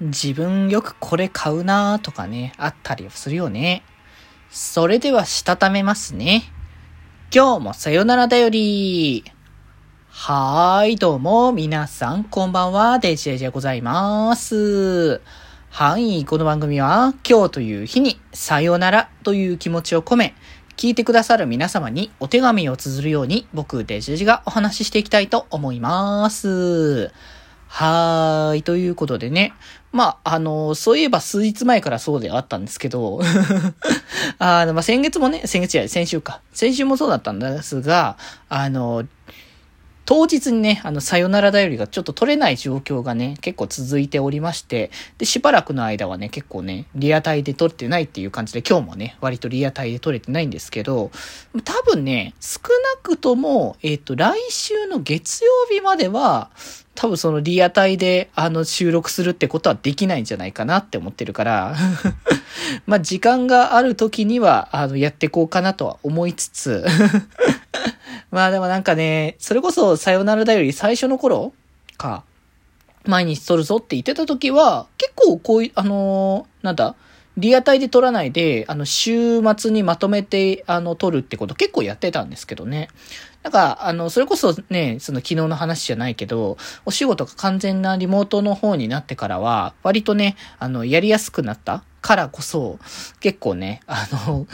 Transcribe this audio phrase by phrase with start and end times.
[0.00, 3.84] 自分よくこれ買うなーとかね、あったりするよね。
[4.50, 6.42] それではしたためますね。
[7.32, 9.24] 今日もさよならだより。
[10.08, 15.20] はーい、どうも、皆さん、こんばんは、デジェジでございます。
[15.70, 20.34] はい、この番組は、今日という日に、さよならという気持ちを込め、
[20.76, 27.12] 聞いてくださる皆様にお手紙を綴るように、僕、デジェジェがお話ししていきたいと思います。
[27.74, 28.62] はーい。
[28.62, 29.52] ということでね。
[29.90, 33.20] まあ、あの、そういえば数日前からそうであったんですけど、
[34.38, 36.40] あの、まあ、先月もね、先月や先週か。
[36.52, 38.16] 先週もそうだったんですが、
[38.48, 39.04] あの、
[40.06, 51.10] 当日にね、あの、さよならだよりがちょっと取れない状況がね、結構続いておりまして、で、しばらくの間はね、結構ね、リアタイで撮れてないっていう感じで、今日もね、割とリアタイで撮れてないんですけど、
[51.64, 56.50] 多分ね、少なくとも、えっ、ー、と、来週の月曜日までは、
[56.94, 61.76] 多分そのリアタイであの収録するってことはできないんじゃないかなって思ってるから
[62.86, 66.84] まあ時間がある時にはあのやっていこうかなとは思いつつ
[68.34, 71.52] まあでもなんかね、それこそさよならだより最初の頃
[71.96, 72.24] か、
[73.06, 76.96] 毎日撮るぞって言ってた時は、結構こういう、あのー、なんだ、
[77.36, 82.88] リアタイで撮らないで、あの、週末にまとめて、あの、撮るってこと結構やってたんですけどね。
[83.44, 92.78] なんか、あの、それこそね、その昨日の話じゃないけど、お仕事が完全なリモートの方になってからは、割とね、あの、やりやすくなったからこそ、
[93.20, 94.46] 結構ね、あの、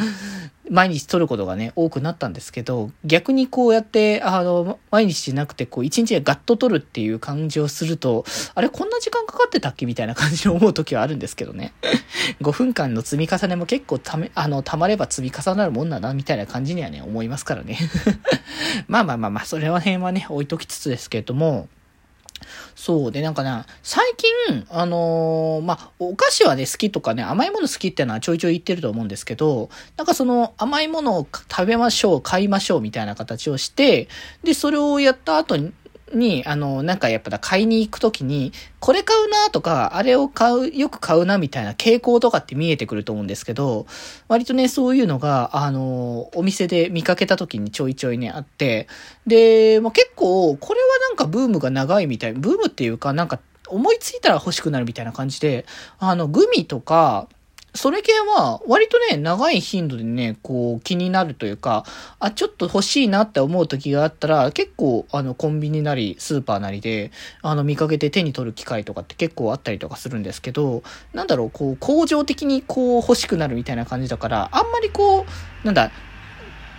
[0.71, 11.73] 毎日撮ることがね、多くなったんですけど、逆にこうやって、あの、毎日じゃなくて、こう、一日でガッと撮るっていう感じをすると、あれ、こんな時間かかってたっけみたいな感じに思う時はあるんですけどね。
[12.41, 17.81] 5分間の積み重ねも結構ため、あの、溜まれば積み重なるもんだな、みたいな感じにはね、思いますからね。
[18.87, 21.69] まあまあまあまあ、それは辺はね、置いときつつですけれども、
[22.75, 24.05] そうで、なんかね、最
[24.49, 34.09] 近、あのー、まあ、お菓子はね、好きとかね、甘いもの好きってのはちょいちょい言ってると思うんですけど、なんかその甘いものを食べましょう、買いましょうみたいな形をして、
[34.43, 35.73] で、それをやった後に、
[36.13, 43.87] に、あの、なんかやっぱ買いに行くときに、これ買うなとか、あれを買う、よく買うなみたいな傾向とかって見えてくると思うんですけど、
[44.29, 48.89] 割とね、そういうのが、あの、お店で見かけたときにちょいちょいね、あって、
[49.27, 55.65] で、まあ、結構、これはなんかブームが長いみたい、ブームっていうか、なんか、思いついたら欲しくなるみたいな感じで、
[55.99, 57.29] あの、グミとか、
[57.75, 61.85] それ系は割とね、長い頻度でね、こう気になるというか、
[62.19, 70.83] あ、ちょっと欲しいなって思う時があったら、結構あのコンビニなりスーパーなりで、あの見かけて手に取る機会とかって結構あったりとかするんですけど、
[71.13, 75.93] なんだろう、こう、工場的にこう欲しくなるみたいな感じだから、あんまりこう、なんだ、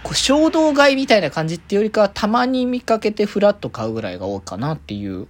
[0.04, 5.28] こう衝動買いみたいな感じっていうよりかは、たまに見かけてフラッと買うぐらいが多いかなっていう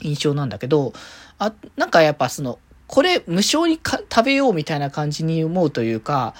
[0.00, 0.92] 印象なんだけど、
[1.38, 2.58] あ、なんかやっぱその、
[2.92, 6.34] これ無償に食べようみたいな感じに思うというか、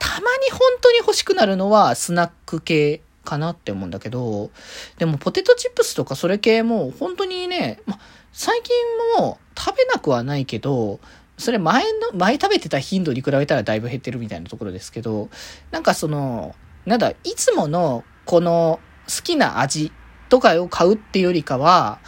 [0.00, 4.50] たまに本当に欲しくなるのはスナック系かなって思うんだけど、
[4.98, 8.00] でもポテトチップスとかそれ系も本当にね、ま、
[8.32, 8.74] 最近
[9.16, 10.98] も食べなくはないけど、
[11.38, 15.28] それ前の、前食べてた頻度に比べたらだいぶ減ってるみたいなところですけど、
[15.70, 19.92] なんかその、なんだ、いつものこの好きな味
[20.30, 22.00] とかを買うっていうよりかは、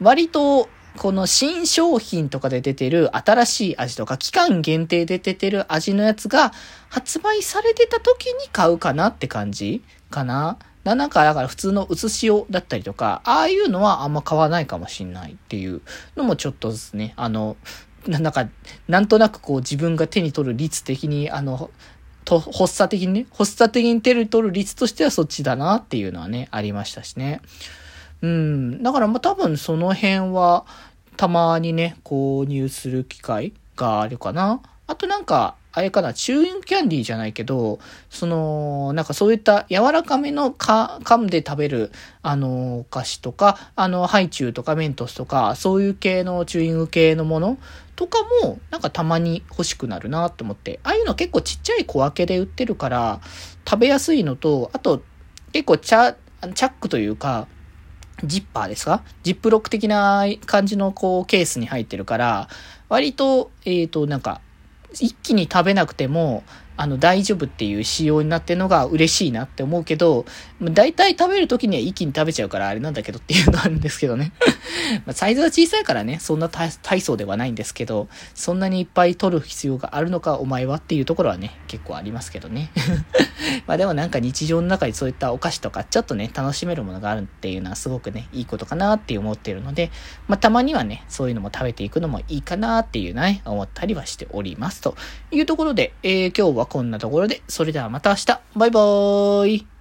[0.00, 6.52] 割とこの新商品とかで出てる新しい味とか、期間限定で出てる味のやつが
[6.88, 9.82] 発売されてた時に買うかなって感じ？
[10.10, 10.58] かな？
[10.84, 15.80] なんか、だから普通の薄塩だったりとか、ああいうのはあんま買わないかもしんないっていう
[16.14, 17.56] のもちょっとですね、あの、
[18.06, 18.48] なんか、
[18.86, 21.70] なんとなくこう自分が手に取る率的に、あの、
[22.26, 27.40] と、発作的にね、発作的に手に取る率としてはそっちだなっていうのはね、ありましたしね。
[28.24, 28.82] うん。
[28.82, 30.64] だからまあ多分その辺は、
[31.16, 34.62] たまにね、購入する機会があるかな。
[34.86, 41.92] あとなんか、あれかな、チューインキャンディーじゃないけど、その、なんかそういった柔らかめのか、噛んで食べる、
[42.22, 47.58] あの、お菓子とか、あの、ハイチュウとかメントスとか、そういう系のチューイング系のもの
[47.96, 53.20] とかも、なんかたまに欲しくなるなと思って、ああいうの結構ちっちゃい小分けで売ってるから、
[53.68, 55.02] 食べやすいのと、あと、
[55.52, 56.14] 結構チャ、
[56.54, 57.48] チャックというか、
[58.26, 59.02] ジッパーですか？
[59.22, 62.48] ジップロック的な感じのこうケースに入ってるから、
[62.88, 64.40] 割と、えっ、ー、と、なんか、
[64.92, 66.44] 一気に食べなくても、
[66.76, 70.24] あの、大丈夫っていう仕様になってるのが嬉しいなって思うけど、
[70.60, 74.32] 大体食べる時には一気に食べちゃうからあれなんだけどっていうのはあるんですけどね。
[75.06, 82.70] まサイズは小さいからね、そんな体操ではないんですけど、そんなにいっぱい取る必要があるのか、お前はっていうところはね、結構ありますけどね。
[83.66, 89.90] まあでもなんか日常の中にそういったお菓子とか、ちょっとね、楽しめるものがあるっていうのはすごくね、いいことかなって思ってるので、
[90.28, 94.80] まあたまにはね、そういうのも食べていくのもいいかなっていうね、思ったりはしております。
[94.80, 94.96] と
[95.30, 98.26] いうところで、えー、今日ははこんなところで、それではまた明日、
[98.56, 99.73] バイバーイ。